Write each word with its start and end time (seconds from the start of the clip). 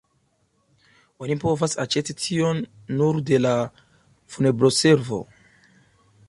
Oni 1.25 1.35
povas 1.43 1.77
aĉeti 1.83 2.15
tion 2.21 2.63
nur 3.01 3.21
de 3.31 3.39
la 3.43 3.53
funebroservo. 4.37 5.21